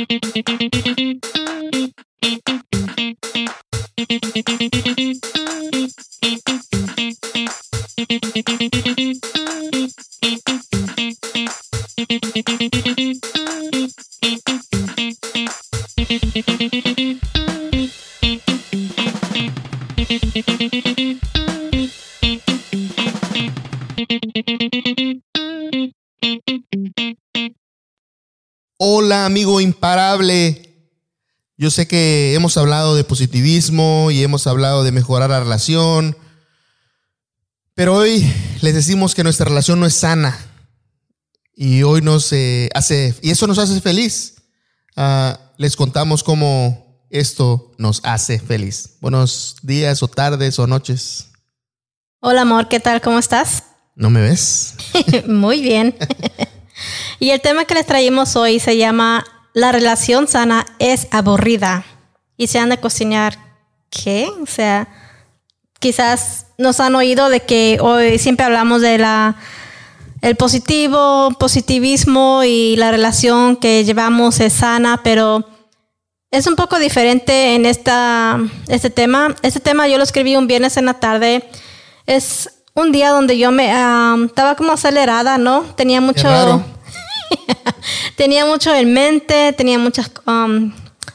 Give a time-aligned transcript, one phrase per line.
[0.00, 0.30] Hola
[29.30, 30.74] amigo imparable.
[31.56, 36.16] Yo sé que hemos hablado de positivismo y hemos hablado de mejorar la relación,
[37.74, 38.28] pero hoy
[38.60, 40.36] les decimos que nuestra relación no es sana
[41.54, 44.34] y hoy nos eh, hace, y eso nos hace feliz.
[44.96, 48.96] Ah, les contamos cómo esto nos hace feliz.
[49.00, 51.28] Buenos días o tardes o noches.
[52.18, 53.00] Hola amor, ¿qué tal?
[53.00, 53.62] ¿Cómo estás?
[53.94, 54.74] ¿No me ves?
[55.28, 55.94] Muy bien.
[57.20, 61.84] y el tema que les traímos hoy se llama La relación sana es aburrida.
[62.36, 63.38] Y se han de cocinar,
[63.90, 64.30] ¿qué?
[64.42, 64.88] O sea,
[65.78, 69.36] quizás nos han oído de que hoy siempre hablamos de la
[70.22, 75.46] el positivo, positivismo y la relación que llevamos es sana, pero
[76.30, 79.34] es un poco diferente en esta, este tema.
[79.42, 81.48] Este tema yo lo escribí un viernes en la tarde.
[82.06, 83.70] Es un día donde yo me
[84.24, 85.62] estaba como acelerada, ¿no?
[85.76, 86.28] Tenía mucho.
[88.20, 90.10] Tenía mucho en mente, tenía muchas.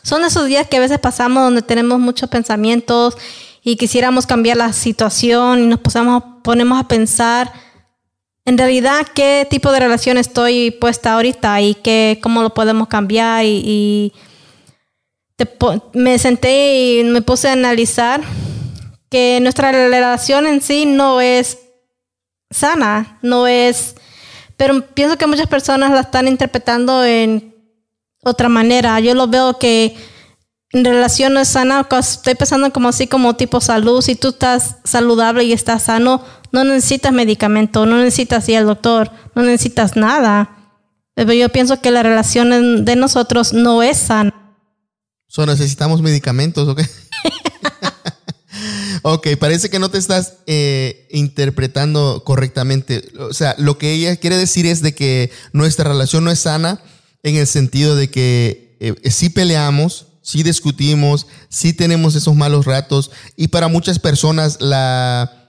[0.01, 3.15] son esos días que a veces pasamos donde tenemos muchos pensamientos
[3.61, 7.53] y quisiéramos cambiar la situación y nos ponemos a pensar
[8.43, 13.45] en realidad qué tipo de relación estoy puesta ahorita y qué, cómo lo podemos cambiar
[13.45, 14.11] y,
[15.93, 18.23] me senté y me puse a analizar
[19.11, 21.59] que nuestra relación en sí no es
[22.49, 23.95] sana, no es,
[24.57, 27.55] pero pienso que muchas personas la están interpretando en
[28.23, 28.99] otra manera.
[28.99, 29.95] Yo lo veo que
[30.71, 34.77] en relación no es sana, estoy pensando como así como tipo salud, si tú estás
[34.83, 40.73] saludable y estás sano, no necesitas medicamento, no necesitas ir al doctor, no necesitas nada.
[41.13, 44.33] Pero yo pienso que la relación de nosotros no es sana.
[45.27, 46.83] ¿So necesitamos medicamentos o qué?
[49.07, 53.07] ok, parece que no te estás eh, interpretando correctamente.
[53.19, 56.81] O sea, lo que ella quiere decir es de que nuestra relación no es sana
[57.21, 63.11] en el sentido de que eh, sí peleamos, sí discutimos, sí tenemos esos malos ratos
[63.35, 65.44] y para muchas personas la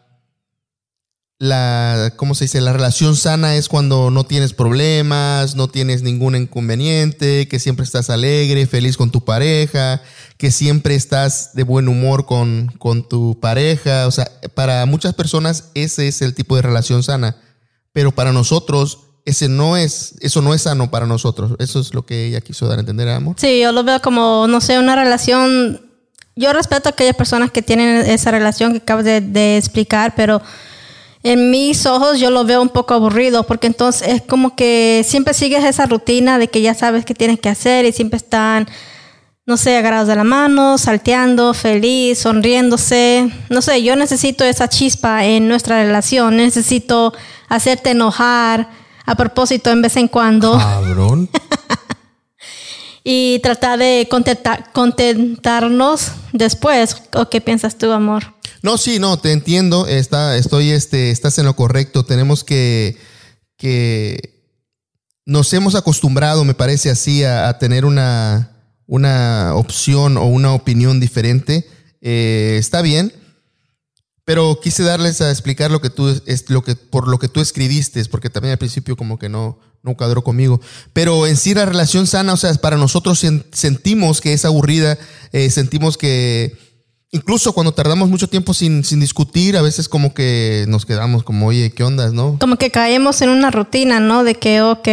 [1.38, 2.60] la, ¿cómo se dice?
[2.60, 8.08] La relación sana es cuando no tienes problemas, no tienes ningún inconveniente, que siempre estás
[8.08, 10.00] alegre, feliz con tu pareja,
[10.38, 14.06] que siempre estás de buen humor con, con tu pareja.
[14.06, 17.36] O sea, para muchas personas ese es el tipo de relación sana,
[17.92, 21.52] pero para nosotros ese no es, eso no es sano para nosotros.
[21.58, 23.34] Eso es lo que ella quiso dar a entender, amor.
[23.38, 25.82] Sí, yo lo veo como, no sé, una relación.
[26.36, 30.40] Yo respeto a aquellas personas que tienen esa relación que acabas de, de explicar, pero
[31.22, 35.34] en mis ojos yo lo veo un poco aburrido porque entonces es como que siempre
[35.34, 38.68] sigues esa rutina de que ya sabes qué tienes que hacer y siempre están,
[39.44, 43.30] no sé, agarrados de la mano, salteando, feliz, sonriéndose.
[43.50, 47.12] No sé, yo necesito esa chispa en nuestra relación, necesito
[47.48, 48.68] hacerte enojar
[49.04, 50.58] a propósito en vez en cuando.
[50.58, 51.28] Cabrón.
[53.08, 54.08] y tratar de
[54.72, 57.02] contentarnos después.
[57.14, 58.35] ¿O qué piensas tú, amor?
[58.66, 59.86] No, sí, no, te entiendo.
[59.86, 62.04] Está, estoy, este, estás en lo correcto.
[62.04, 62.98] Tenemos que,
[63.56, 64.42] que
[65.24, 68.56] nos hemos acostumbrado, me parece así, a, tener una,
[68.88, 71.64] una opción o una opinión diferente.
[72.00, 73.12] Eh, está bien,
[74.24, 77.40] pero quise darles a explicar lo que tú, es lo que, por lo que tú
[77.40, 80.60] escribiste, porque también al principio como que no, no conmigo.
[80.92, 84.98] Pero en sí la relación sana, o sea, para nosotros sentimos que es aburrida,
[85.30, 86.65] eh, sentimos que
[87.16, 91.46] incluso cuando tardamos mucho tiempo sin, sin, discutir, a veces como que nos quedamos como,
[91.46, 92.36] oye, ¿qué ondas, no?
[92.38, 94.22] Como que caemos en una rutina, ¿no?
[94.22, 94.88] De que, ok,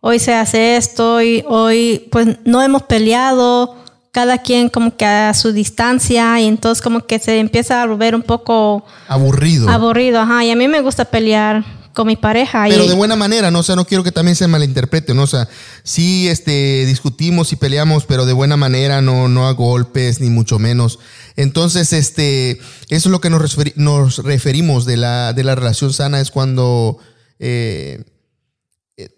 [0.00, 3.74] hoy se hace esto, y hoy pues no hemos peleado,
[4.12, 8.14] cada quien como que a su distancia y entonces como que se empieza a volver
[8.14, 8.82] un poco...
[9.08, 9.68] Aburrido.
[9.68, 10.42] Aburrido, ajá.
[10.42, 11.62] Y a mí me gusta pelear
[11.96, 12.66] con mi pareja.
[12.68, 13.58] Pero de buena manera, ¿no?
[13.58, 15.22] O sea, no quiero que también se malinterprete, ¿no?
[15.22, 15.48] O sea,
[15.82, 20.58] sí este, discutimos y peleamos, pero de buena manera, no, no a golpes, ni mucho
[20.58, 20.98] menos.
[21.36, 26.20] Entonces, este, eso es lo que nos, nos referimos de la, de la relación sana,
[26.20, 26.98] es cuando
[27.38, 28.04] eh,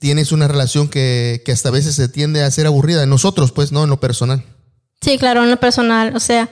[0.00, 3.02] tienes una relación que, que hasta a veces se tiende a ser aburrida.
[3.02, 4.44] En nosotros, pues, no, en lo personal.
[5.00, 6.16] Sí, claro, en lo personal.
[6.16, 6.50] O sea,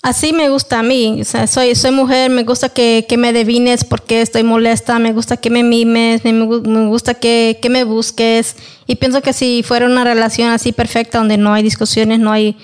[0.00, 1.20] Así me gusta a mí.
[1.20, 5.12] O sea, soy, soy mujer, me gusta que, que me devines porque estoy molesta, me
[5.12, 8.54] gusta que me mimes, me, me gusta que, que, me busques.
[8.86, 12.56] Y pienso que si fuera una relación así perfecta, donde no hay discusiones, no hay,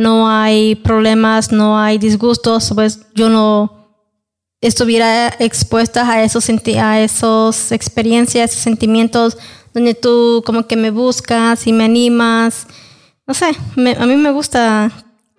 [0.00, 4.02] no hay problemas, no hay disgustos, pues yo no
[4.60, 9.36] estuviera expuesta a esos, a esos experiencias, esos sentimientos,
[9.74, 12.66] donde tú como que me buscas y me animas.
[13.26, 14.90] No sé, a mí me gusta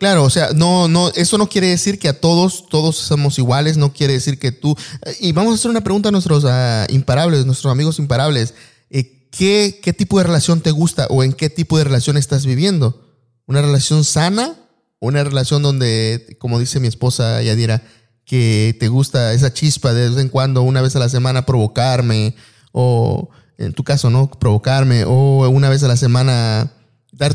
[0.01, 3.77] Claro, o sea, no, no, eso no quiere decir que a todos, todos somos iguales,
[3.77, 4.75] no quiere decir que tú.
[5.19, 8.55] Y vamos a hacer una pregunta a nuestros uh, imparables, nuestros amigos imparables.
[8.89, 12.47] Eh, ¿qué, ¿Qué tipo de relación te gusta o en qué tipo de relación estás
[12.47, 13.10] viviendo?
[13.45, 14.55] ¿Una relación sana?
[14.99, 17.83] ¿Una relación donde, como dice mi esposa Yadira,
[18.25, 22.35] que te gusta esa chispa de vez en cuando, una vez a la semana, provocarme?
[22.71, 24.29] O en tu caso, ¿no?
[24.29, 25.03] Provocarme.
[25.05, 26.71] O una vez a la semana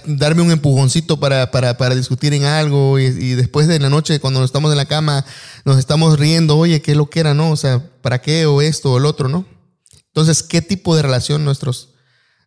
[0.06, 4.42] darme un empujoncito para, para, para discutir en algo y, después de la noche cuando
[4.42, 5.24] estamos en la cama
[5.64, 7.50] nos estamos riendo, oye, qué lo que era, ¿no?
[7.50, 9.46] O sea, ¿para qué o esto o el otro, ¿no?
[10.08, 11.90] Entonces, ¿qué tipo de relación nuestros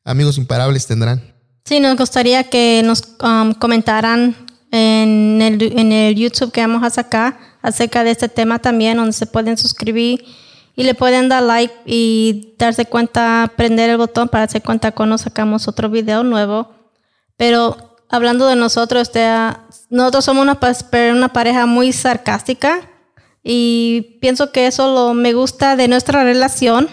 [0.04, 1.36] amigos imparables tendrán?
[1.66, 4.36] Sí, nos gustaría que nos um, comentaran
[4.72, 9.14] en el, en el YouTube que vamos a sacar acerca de este tema también, donde
[9.14, 10.26] se pueden suscribir
[10.76, 15.18] y le pueden dar like y darse cuenta, prender el botón para darse cuenta cuando
[15.18, 16.80] sacamos otro video nuevo
[17.40, 17.78] pero
[18.10, 19.26] hablando de nosotros, este,
[19.90, 20.60] nosotros somos una,
[21.14, 22.82] una pareja muy sarcástica
[23.42, 26.90] y pienso que eso lo, me gusta de nuestra relación.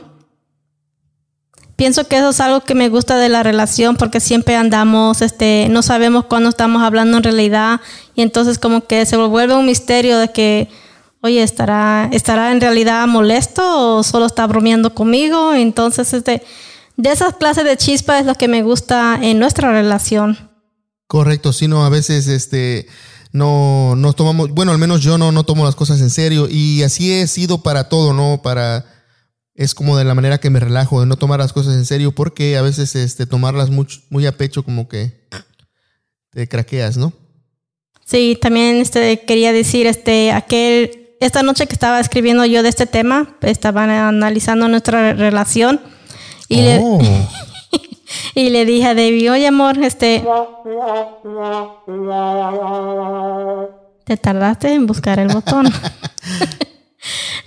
[1.76, 5.68] Pienso que eso es algo que me gusta de la relación porque siempre andamos, este,
[5.70, 7.82] no sabemos cuándo estamos hablando en realidad
[8.14, 10.70] y entonces como que se vuelve un misterio de que,
[11.20, 15.52] oye, ¿estará, estará en realidad molesto o solo está bromeando conmigo?
[15.52, 16.42] Entonces, este,
[16.96, 20.50] de esas clases de chispa es lo que me gusta en nuestra relación.
[21.06, 22.86] Correcto, sino a veces este
[23.32, 26.82] no, no tomamos, bueno, al menos yo no, no tomo las cosas en serio y
[26.84, 28.40] así he sido para todo, ¿no?
[28.42, 28.95] Para,
[29.56, 32.12] es como de la manera que me relajo, de no tomar las cosas en serio,
[32.12, 35.26] porque a veces este, tomarlas muy, muy a pecho como que
[36.30, 37.12] te craqueas, ¿no?
[38.04, 42.86] Sí, también este, quería decir, este, aquel, esta noche que estaba escribiendo yo de este
[42.86, 45.80] tema, estaban analizando nuestra relación
[46.48, 47.00] y, le, oh.
[48.34, 50.22] y le dije a David, oye amor, este...
[54.04, 55.66] Te tardaste en buscar el botón.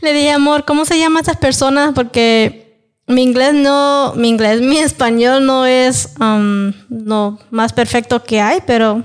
[0.01, 1.93] le dije, amor, ¿cómo se llaman esas personas?
[1.93, 2.69] Porque
[3.07, 8.59] mi inglés no, mi inglés, mi español no es um, lo más perfecto que hay,
[8.65, 9.03] pero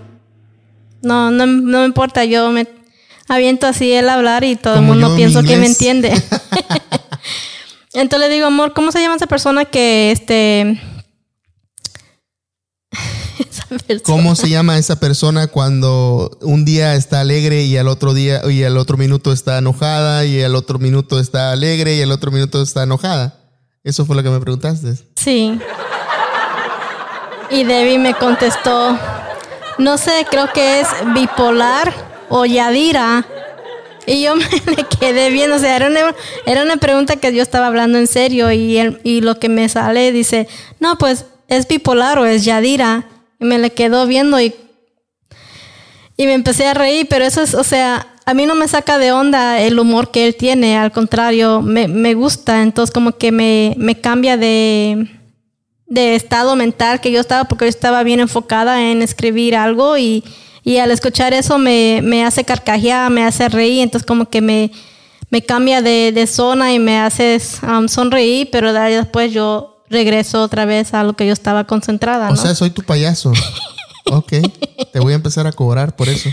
[1.02, 2.68] no, no, no me importa, yo me
[3.28, 6.12] aviento así el hablar y todo el mundo piensa que me entiende.
[7.94, 10.80] Entonces le digo, amor, ¿cómo se llama esa persona que este...
[14.04, 18.64] ¿Cómo se llama esa persona cuando un día está alegre y al otro día y
[18.64, 22.62] al otro minuto está enojada y al otro minuto está alegre y al otro minuto
[22.62, 23.38] está enojada?
[23.82, 24.94] Eso fue lo que me preguntaste.
[25.16, 25.58] Sí.
[27.50, 28.98] Y Debbie me contestó,
[29.78, 31.92] no sé, creo que es bipolar
[32.28, 33.26] o Yadira.
[34.06, 36.14] Y yo me quedé viendo, o sea, era una,
[36.46, 40.12] era una pregunta que yo estaba hablando en serio y, y lo que me sale
[40.12, 40.48] dice,
[40.80, 43.06] no, pues es bipolar o es Yadira.
[43.44, 44.54] Me le quedó viendo y,
[46.16, 48.98] y me empecé a reír, pero eso es, o sea, a mí no me saca
[48.98, 53.32] de onda el humor que él tiene, al contrario, me, me gusta, entonces como que
[53.32, 55.08] me, me cambia de,
[55.86, 60.24] de estado mental que yo estaba, porque yo estaba bien enfocada en escribir algo y
[60.64, 64.70] y al escuchar eso me, me hace carcajear, me hace reír, entonces como que me,
[65.46, 70.94] cambia de, de zona y me hace um, sonreír, pero después yo regreso otra vez
[70.94, 72.30] a lo que yo estaba concentrada.
[72.30, 73.32] O sea, soy tu payaso.
[74.10, 74.32] ok,
[74.92, 76.30] te voy a empezar a cobrar por eso.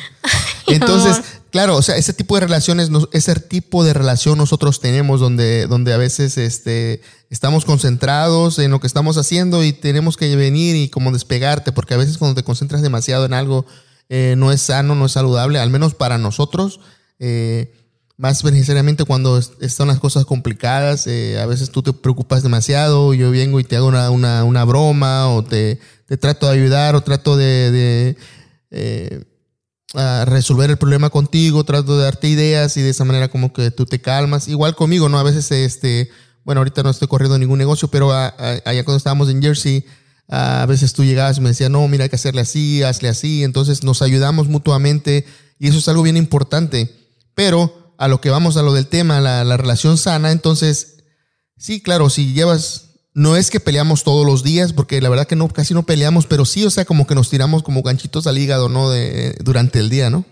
[0.67, 5.67] Entonces, claro, o sea, ese tipo de relaciones, ese tipo de relación nosotros tenemos donde,
[5.67, 10.75] donde a veces este, estamos concentrados en lo que estamos haciendo y tenemos que venir
[10.75, 13.65] y como despegarte, porque a veces cuando te concentras demasiado en algo,
[14.10, 16.79] eh, no es sano, no es saludable, al menos para nosotros.
[17.20, 17.74] Eh,
[18.22, 23.32] más necesariamente cuando están las cosas complicadas, eh, a veces tú te preocupas demasiado, yo
[23.32, 25.80] vengo y te hago una, broma o te,
[26.20, 28.16] trato de ayudar o trato de,
[30.28, 33.88] resolver el problema contigo, trato de darte ideas y de esa manera como que tú
[33.88, 34.48] te calmas.
[34.48, 35.18] Igual conmigo, ¿no?
[35.18, 36.12] A veces, este,
[36.46, 39.84] bueno, ahorita no estoy corriendo ningún negocio, pero allá cuando estábamos en Jersey,
[40.28, 43.44] a veces tú llegabas y me decías, no, mira, hay que hacerle así, hazle así.
[43.44, 45.25] Entonces nos ayudamos mutuamente
[45.58, 46.96] y eso es algo bien importante.
[47.34, 51.03] Pero a lo que vamos a lo del tema, la, la relación sana, entonces,
[51.55, 55.36] sí, claro, si llevas, no es que peleamos todos los días, porque la verdad que
[55.36, 58.39] no, casi no peleamos, pero sí, o sea, como que nos tiramos como ganchitos al
[58.39, 58.89] hígado, ¿no?
[58.89, 60.25] De, durante el día, ¿no?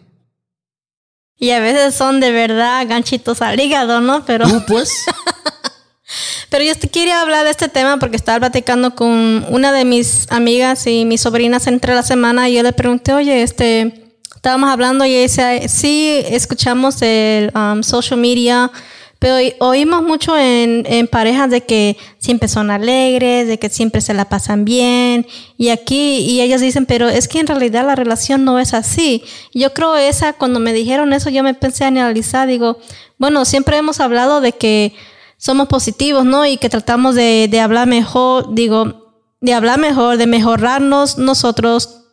[1.37, 4.25] Y a veces son de verdad ganchitos al hígado, ¿no?
[4.25, 4.49] Pero.
[4.49, 4.91] Tú, pues.
[6.49, 10.25] Pero yo te quería hablar de este tema porque estaba platicando con una de mis
[10.31, 13.98] amigas y mis sobrinas entre la semana y yo le pregunté, oye, este,
[14.39, 18.71] estábamos hablando y dice, sí, escuchamos el um, social media,
[19.19, 24.29] pero oímos mucho en, parejas de que siempre son alegres, de que siempre se la
[24.29, 25.27] pasan bien.
[25.57, 29.25] Y aquí, y ellas dicen, pero es que en realidad la relación no es así.
[29.53, 32.77] Yo creo esa, cuando me dijeron eso, yo me pensé a analizar, digo,
[33.17, 34.93] bueno, siempre hemos hablado de que
[35.35, 36.45] somos positivos, ¿no?
[36.45, 42.05] Y que tratamos de hablar mejor, digo, de hablar mejor, de mejorarnos nosotros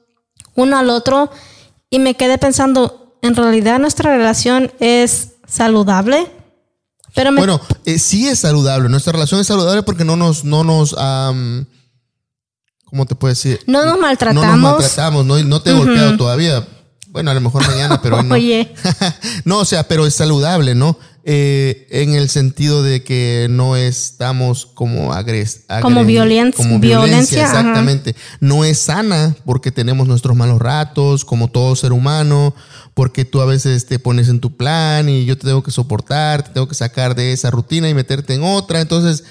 [0.56, 1.30] uno al otro.
[1.90, 6.30] Y me quedé pensando, en realidad nuestra relación es saludable.
[7.14, 8.88] Pero Bueno, eh, sí es saludable.
[8.88, 10.94] Nuestra relación es saludable porque no nos, no nos,
[12.84, 13.60] ¿cómo te puedo decir?
[13.66, 14.44] No nos maltratamos.
[14.44, 16.66] No nos maltratamos, no, no te he golpeado todavía.
[17.08, 18.34] Bueno, a lo mejor mañana, pero no.
[18.34, 18.74] Oye.
[19.44, 20.98] no, o sea, pero es saludable, ¿no?
[21.28, 28.14] Eh, en el sentido de que no estamos como agres, como, violencia, como violencia, exactamente.
[28.38, 32.54] No es sana porque tenemos nuestros malos ratos, como todo ser humano,
[32.94, 36.44] porque tú a veces te pones en tu plan y yo te tengo que soportar,
[36.44, 38.80] te tengo que sacar de esa rutina y meterte en otra.
[38.80, 39.24] Entonces,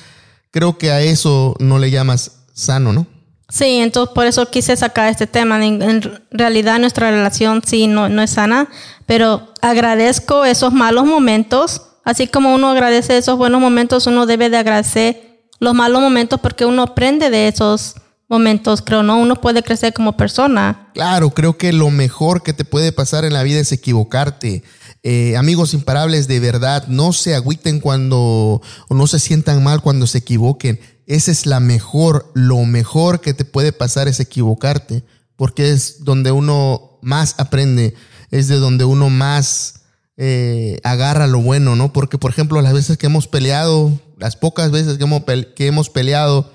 [0.51, 3.07] creo que a eso no le llamas sano, ¿no?
[3.47, 5.63] Sí, entonces por eso quise sacar este tema.
[5.65, 8.67] En, realidad nuestra relación sí no, no es sana,
[9.05, 11.81] pero agradezco esos malos momentos.
[12.03, 16.65] Así como uno agradece esos buenos momentos, uno debe de agradecer los malos momentos porque
[16.65, 17.95] uno aprende de esos
[18.27, 19.17] momentos, creo, ¿no?
[19.19, 20.89] Uno puede crecer como persona.
[20.93, 24.63] Claro, creo que lo mejor que te puede pasar en la vida es equivocarte.
[25.03, 30.07] Eh, amigos imparables, de verdad, no se agüiten cuando, o no se sientan mal cuando
[30.07, 35.03] se equivoquen esa es la mejor, lo mejor que te puede pasar es equivocarte,
[35.35, 37.93] porque es donde uno más aprende,
[38.31, 39.81] es de donde uno más
[40.17, 41.93] eh, agarra lo bueno, ¿no?
[41.93, 45.23] Porque, por ejemplo, las veces que hemos peleado, las pocas veces que hemos,
[45.55, 46.51] que hemos peleado,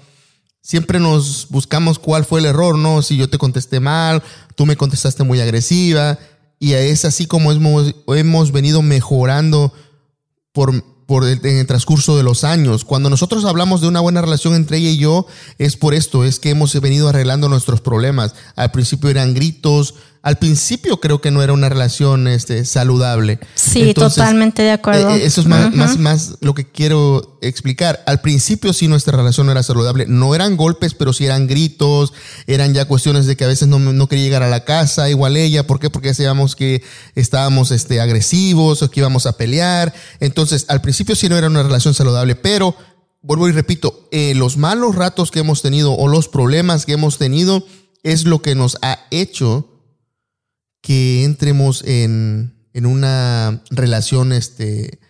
[0.62, 3.02] siempre nos buscamos cuál fue el error, ¿no?
[3.02, 4.22] Si yo te contesté mal,
[4.56, 6.18] tú me contestaste muy agresiva,
[6.58, 9.72] y es así como hemos, hemos venido mejorando
[10.52, 12.84] por por el, en el transcurso de los años.
[12.84, 15.26] Cuando nosotros hablamos de una buena relación entre ella y yo,
[15.58, 18.36] es por esto, es que hemos venido arreglando nuestros problemas.
[18.54, 23.38] Al principio eran gritos, al principio creo que no era una relación este, saludable.
[23.54, 25.10] Sí, totalmente de acuerdo.
[25.10, 28.02] Eh, eso es más, más, más, lo que quiero explicar.
[28.06, 30.04] Al principio sí nuestra relación no era saludable.
[30.06, 32.12] No eran golpes, pero sí eran gritos,
[32.46, 35.38] eran ya cuestiones de que a veces no, no quería llegar a la casa, igual
[35.38, 35.66] ella.
[35.66, 35.88] ¿Por qué?
[35.88, 36.82] Porque sabíamos que
[37.14, 39.94] estábamos este, agresivos o que íbamos a pelear.
[40.20, 42.76] Entonces, al principio sí no era una relación saludable, pero
[43.22, 47.16] vuelvo y repito, eh, los malos ratos que hemos tenido o los problemas que hemos
[47.16, 47.64] tenido
[48.02, 49.66] es lo que nos ha hecho
[50.80, 55.00] que entremos en, una relación este,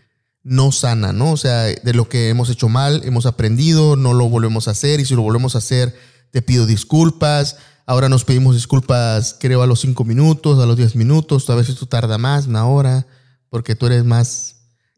[0.42, 1.32] no sana, ¿no?
[1.32, 5.00] O sea, de lo que hemos hecho mal, hemos aprendido, no lo volvemos a hacer
[5.00, 5.94] y si lo volvemos a hacer,
[6.30, 7.56] te pido disculpas.
[7.86, 11.76] Ahora nos pedimos disculpas, creo, a los cinco minutos, a los diez minutos, a veces
[11.76, 13.06] tú tarda más, una hora,
[13.48, 14.56] porque tú eres más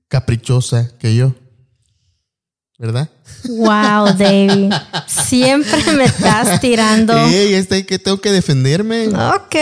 [0.09, 1.35] caprichosa que yo.
[2.83, 3.09] ¿Verdad?
[3.45, 4.73] Wow, David.
[5.07, 7.17] Siempre me estás tirando.
[7.17, 9.07] Ey, este que tengo que defenderme.
[9.07, 9.55] Ok,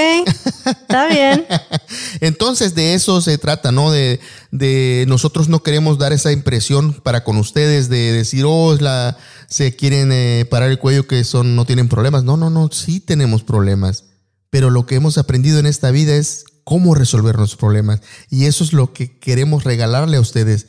[0.64, 1.44] está bien.
[2.22, 3.90] Entonces, de eso se trata, ¿no?
[3.90, 9.18] De, de, nosotros no queremos dar esa impresión para con ustedes de decir, oh, la,
[9.48, 12.24] se quieren eh, parar el cuello que son, no tienen problemas.
[12.24, 14.04] No, no, no, sí tenemos problemas.
[14.48, 18.00] Pero lo que hemos aprendido en esta vida es cómo resolver nuestros problemas.
[18.30, 20.68] Y eso es lo que queremos regalarle a ustedes.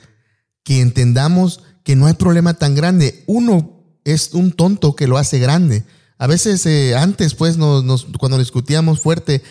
[0.63, 3.23] Que entendamos que no hay problema tan grande.
[3.27, 5.83] Uno es un tonto que lo hace grande.
[6.17, 9.41] A veces eh, antes, pues, nos, cuando discutíamos fuerte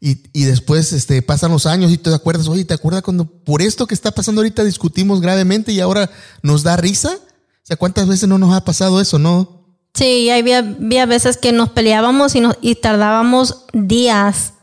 [0.00, 3.86] y, después este, pasan los años y te acuerdas, oye, ¿te acuerdas cuando por esto
[3.86, 6.10] que está pasando ahorita discutimos gravemente y ahora
[6.42, 7.10] nos da risa?
[7.12, 9.60] O sea, ¿cuántas veces no nos ha pasado eso, no?
[9.92, 14.54] Sí, había, había veces que nos peleábamos y, nos, tardábamos días,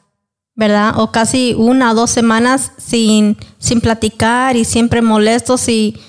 [0.56, 0.94] ¿verdad?
[0.98, 6.02] O casi una o dos semanas sin, sin platicar y siempre molestos y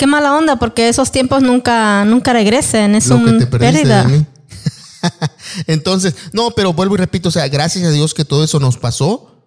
[0.00, 2.94] Qué mala onda, porque esos tiempos nunca, nunca regresen.
[2.94, 4.10] Es una pérdida.
[5.66, 8.78] Entonces, no, pero vuelvo y repito, o sea, gracias a Dios que todo eso nos
[8.78, 9.44] pasó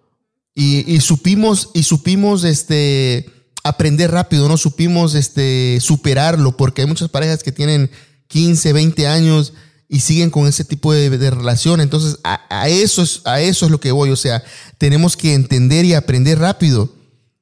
[0.54, 3.28] y, supimos, y supimos este,
[3.64, 7.90] aprender rápido, no supimos este, superarlo, porque hay muchas parejas que tienen
[8.28, 9.54] 15, 20 años
[9.88, 11.80] y siguen con ese tipo de, relación.
[11.80, 14.10] Entonces, a, eso es, a eso es lo que voy.
[14.10, 14.44] O sea,
[14.78, 16.94] tenemos que entender y aprender rápido.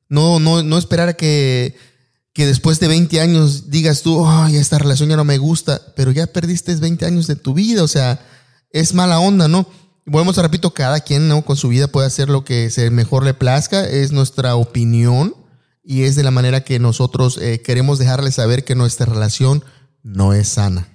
[0.09, 1.92] No, no, no esperar a que
[2.33, 6.11] que después de 20 años digas tú, ay, esta relación ya no me gusta, pero
[6.13, 8.21] ya perdiste 20 años de tu vida, o sea,
[8.71, 9.67] es mala onda, ¿no?
[10.05, 11.43] volvemos a repito, cada quien ¿no?
[11.43, 15.35] con su vida puede hacer lo que se mejor le plazca, es nuestra opinión
[15.85, 19.65] y es de la manera que nosotros eh, queremos dejarles saber que nuestra relación
[20.03, 20.89] no es sana.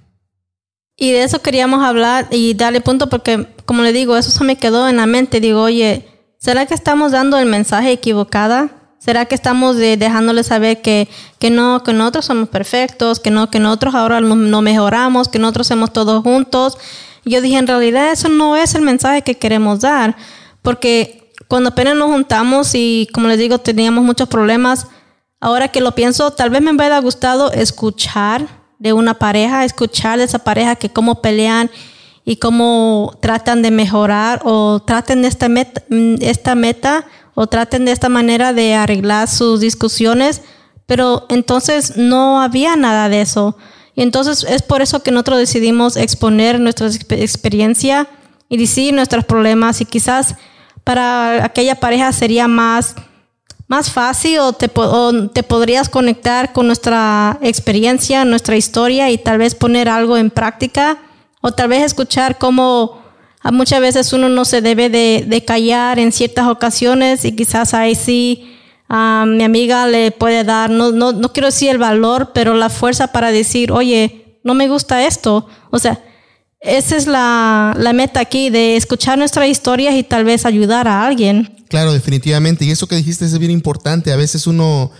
[0.96, 4.56] Y de eso queríamos hablar y darle punto porque, como le digo, eso se me
[4.56, 5.40] quedó en la mente.
[5.40, 8.77] Digo, oye, ¿será que estamos dando el mensaje equivocada?
[8.98, 13.60] ¿Será que estamos dejándole saber que, que no, que nosotros somos perfectos, que no, que
[13.60, 16.78] nosotros ahora no, mejoramos, que nosotros hacemos todos juntos?
[17.24, 20.16] Yo dije, en realidad eso no es el mensaje que queremos dar,
[20.62, 24.88] porque cuando apenas nos juntamos y como les digo, teníamos muchos problemas,
[25.40, 28.48] ahora que lo pienso, tal vez me hubiera gustado escuchar
[28.80, 31.70] de una pareja, escuchar de esa pareja que cómo pelean
[32.24, 37.06] y cómo tratan de mejorar o traten de esta meta, mm, esta meta
[37.40, 40.42] o traten de esta manera de arreglar sus discusiones,
[40.86, 43.56] pero entonces no había nada de eso.
[43.94, 48.08] Y entonces es por eso que nosotros decidimos exponer nuestra experiencia
[48.48, 50.34] y decir nuestros problemas y quizás
[50.82, 52.96] para aquella pareja sería más,
[53.68, 59.38] más fácil o te, o te podrías conectar con nuestra experiencia, nuestra historia y tal
[59.38, 60.98] vez poner algo en práctica
[61.40, 63.00] o tal vez escuchar cómo
[63.44, 68.54] muchas veces uno no se debe de, callar en ciertas ocasiones y quizás ahí sí
[68.88, 72.70] a mi amiga le puede dar, no, no, no quiero decir el valor, pero la
[72.70, 75.46] fuerza para decir, oye, no me gusta esto.
[75.70, 76.02] O sea,
[76.60, 81.06] esa es la, la, meta aquí, de escuchar nuestras historias y tal vez ayudar a
[81.06, 81.54] alguien.
[81.68, 82.64] Claro, definitivamente.
[82.64, 84.10] Y eso que dijiste es bien importante.
[84.12, 84.90] A veces uno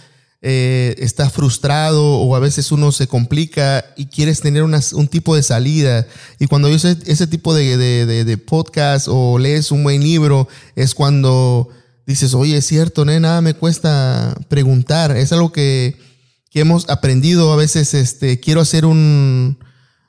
[0.40, 5.42] eh, está frustrado o a veces uno se complica y quieres tener un tipo de
[5.42, 6.06] salida.
[6.38, 11.68] Y cuando oyes ese, tipo de, de, podcast o lees un buen libro, es cuando
[12.06, 13.18] dices, oye, es cierto, ¿no?
[13.18, 15.16] nada me cuesta preguntar.
[15.16, 15.96] Es algo que,
[16.50, 17.52] que, hemos aprendido.
[17.52, 19.58] A veces este, quiero hacer un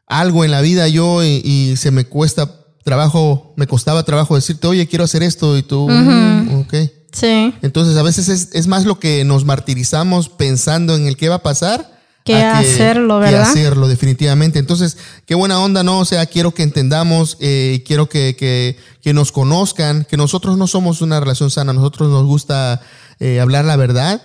[0.05, 4.88] algo en la vida yo y, se me cuesta trabajo, me costaba trabajo decirte, oye,
[4.88, 6.98] quiero hacer esto y tú, uh ok.
[7.11, 7.53] Sí.
[7.61, 11.35] Entonces a veces es, es, más lo que nos martirizamos pensando en el qué va
[11.35, 11.99] a pasar.
[12.23, 13.43] Que, hacerlo, ¿verdad?
[13.45, 14.59] Que hacerlo, definitivamente.
[14.59, 15.99] Entonces, qué buena onda, ¿no?
[15.99, 20.67] O sea, quiero que entendamos, eh, quiero que, que, que, nos conozcan, que nosotros no
[20.67, 22.81] somos una relación sana, nosotros nos gusta
[23.19, 24.21] eh, hablar la verdad.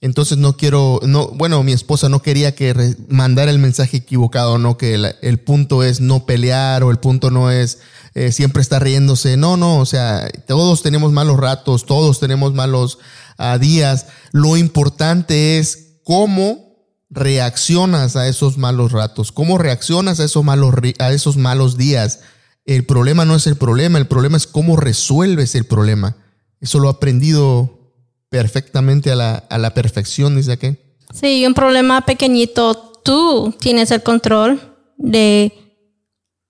[0.00, 4.78] Entonces no quiero, no, bueno, mi esposa no quería que mandara el mensaje equivocado, no
[4.78, 7.80] que el punto es no pelear o el punto no es
[8.18, 9.36] eh, siempre está riéndose.
[9.36, 12.98] No, no, o sea, todos tenemos malos ratos, todos tenemos malos
[13.36, 14.06] ah, días.
[14.32, 16.74] Lo importante es cómo
[17.10, 22.18] reaccionas a esos malos ratos, cómo reaccionas a esos malos, a esos malos días.
[22.64, 26.16] El problema no es el problema, el problema es cómo resuelves el problema.
[26.60, 27.94] Eso lo he aprendido
[28.30, 30.80] perfectamente a la, a la perfección, dice aquel.
[31.14, 34.60] Sí, un problema pequeñito, tú tienes el control
[34.96, 35.52] de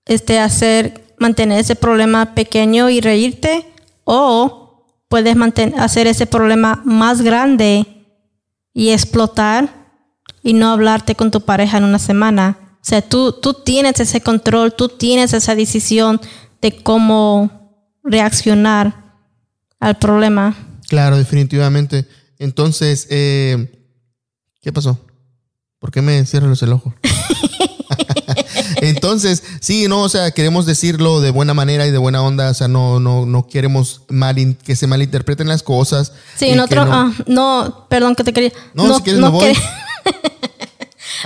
[0.07, 3.67] este, hacer mantener ese problema pequeño y reírte
[4.05, 5.37] o puedes
[5.77, 7.87] hacer ese problema más grande
[8.73, 9.89] y explotar
[10.43, 12.59] y no hablarte con tu pareja en una semana.
[12.81, 16.21] O sea, tú, tú tienes ese control, tú tienes esa decisión
[16.63, 19.15] de cómo reaccionar
[19.81, 20.57] al problema.
[20.89, 22.09] Claro, definitivamente.
[22.39, 23.87] Entonces, eh,
[24.63, 24.99] ¿qué pasó?
[25.79, 26.95] ¿Por qué me cierras el ojo?
[28.81, 32.55] Entonces, sí, no, o sea, queremos decirlo de buena manera y de buena onda, o
[32.55, 36.13] sea, no, no, no queremos mal que se malinterpreten las cosas.
[36.37, 38.53] Sí, nosotros, no, ah, no, perdón que te quería.
[38.75, 39.53] No, si quieres no voy.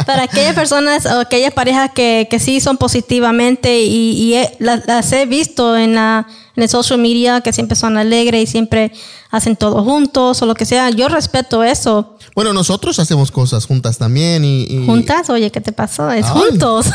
[0.06, 5.76] Para aquellas personas o aquellas parejas que, que sí son positivamente y, las, he visto
[5.76, 6.26] en, la,
[6.56, 8.92] en el social media que siempre son alegres y siempre
[9.30, 12.16] hacen todo juntos o lo que sea, yo respeto eso.
[12.34, 14.84] Bueno, nosotros hacemos cosas juntas también y...
[14.86, 15.28] ¿Juntas?
[15.30, 16.10] Oye, ¿qué te pasó?
[16.10, 16.86] Es juntos.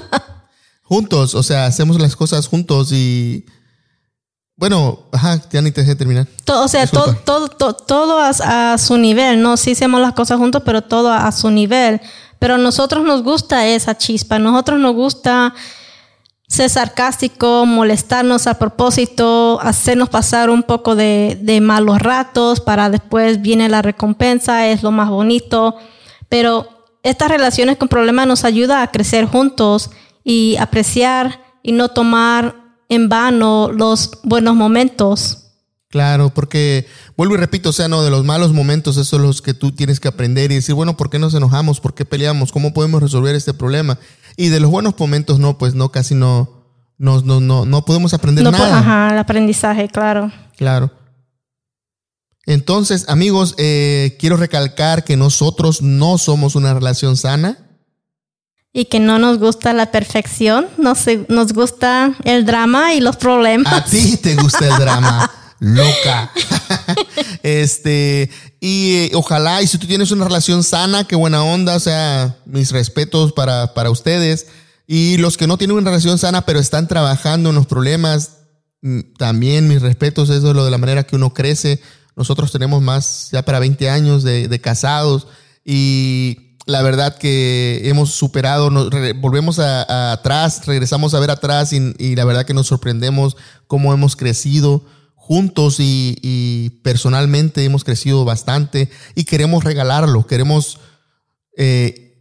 [0.82, 3.44] juntos, o sea, hacemos las cosas juntos y...
[4.56, 6.26] Bueno, ajá, ya ni te dejé terminar.
[6.46, 9.58] o sea, todo, todo, todo, a, su nivel, ¿no?
[9.58, 12.00] Sí hacemos las cosas juntos, pero todo a, su nivel.
[12.38, 15.54] Pero a nosotros nos gusta esa chispa, a nosotros nos gusta
[16.48, 23.42] ser sarcástico, molestarnos a propósito, hacernos pasar un poco de, de, malos ratos para después
[23.42, 25.76] viene la recompensa, es lo más bonito.
[26.30, 26.66] Pero
[27.02, 29.90] estas relaciones con problemas nos ayuda a crecer juntos
[30.24, 35.42] y apreciar y no tomar en vano los buenos momentos.
[35.88, 39.40] Claro, porque vuelvo y repito, o sea, no, de los malos momentos, esos son los
[39.40, 41.80] que tú tienes que aprender y decir, bueno, ¿por qué nos enojamos?
[41.80, 42.52] ¿Por qué peleamos?
[42.52, 43.98] ¿Cómo podemos resolver este problema?
[44.36, 46.64] Y de los buenos momentos, no, pues no, casi no,
[46.98, 48.78] no, no, no, no podemos aprender nada.
[48.78, 50.32] Ajá, el aprendizaje, claro.
[50.56, 50.90] Claro.
[52.46, 57.65] Entonces, amigos, eh, quiero recalcar que nosotros no somos una relación sana.
[58.76, 63.72] Y que no nos gusta la perfección, nos, nos gusta el drama y los problemas.
[63.72, 66.30] A ti te gusta el drama, loca.
[67.42, 71.80] este, y eh, ojalá, y si tú tienes una relación sana, qué buena onda, o
[71.80, 74.46] sea, mis respetos para, para ustedes.
[74.86, 78.40] Y los que no tienen una relación sana, pero están trabajando en los problemas,
[78.82, 81.80] mm, también mis respetos, eso es lo de la manera que uno crece.
[82.14, 85.28] Nosotros tenemos más, ya para 20 años de, de casados
[85.64, 88.70] y la verdad que hemos superado,
[89.16, 93.36] volvemos a, atrás, regresamos a ver atrás y, la verdad que nos sorprendemos
[93.68, 100.80] cómo hemos crecido juntos y, personalmente hemos crecido bastante y queremos regalarlo, queremos
[101.56, 102.18] eh,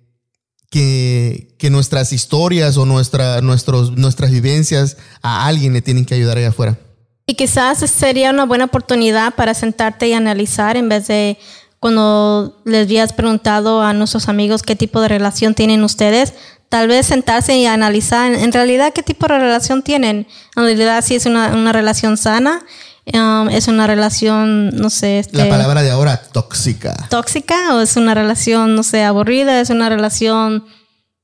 [0.70, 6.38] que, que, nuestras historias o nuestra, nuestros, nuestras vivencias a alguien le tienen que ayudar
[6.38, 6.80] allá afuera.
[7.26, 11.40] Y quizás sería una buena oportunidad para sentarte y analizar en vez de
[11.86, 16.34] cuando les habías preguntado a nuestros amigos qué tipo de relación tienen ustedes,
[16.68, 20.26] tal vez sentarse y analizar en realidad qué tipo de relación tienen.
[20.56, 22.66] En realidad si es una, una relación sana,
[23.14, 25.20] um, es una relación, no sé.
[25.20, 26.96] Este, La palabra de ahora, tóxica.
[27.12, 30.66] Tóxica o es una relación, no sé, aburrida, es una relación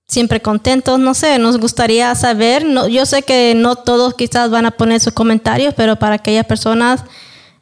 [0.07, 2.65] siempre contentos, no sé, nos gustaría saber.
[2.65, 6.45] No, yo sé que no todos quizás van a poner sus comentarios, pero para aquellas
[6.45, 7.03] personas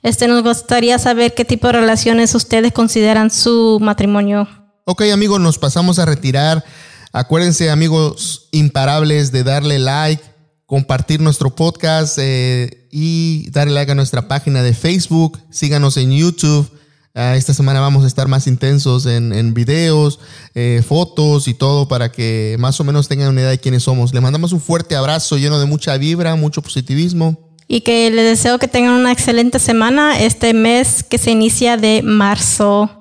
[0.01, 4.47] este, nos gustaría saber qué tipo de relaciones ustedes consideran su matrimonio.
[4.85, 6.63] Ok, amigos, nos pasamos a retirar.
[7.12, 10.23] Acuérdense, amigos imparables, de darle like,
[10.65, 15.39] compartir nuestro podcast eh, y darle like a nuestra página de Facebook.
[15.49, 16.71] Síganos en YouTube.
[17.13, 20.19] Ah, esta semana vamos a estar más intensos en, videos,
[20.53, 24.13] eh, fotos y todo para que más o menos tengan una idea de quiénes somos.
[24.13, 28.58] Le mandamos un fuerte abrazo lleno de mucha vibra, mucho positivismo y que les deseo
[28.58, 32.99] que tengan una excelente semana este mes que se inicia de marzo.